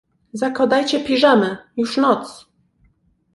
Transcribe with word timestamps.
Zakładajcie 0.33 0.99
piżamy, 0.99 1.57
już 1.77 1.97
noc. 1.97 2.49